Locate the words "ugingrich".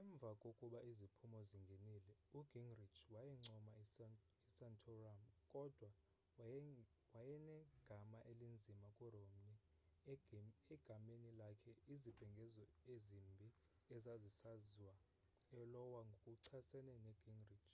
2.38-2.98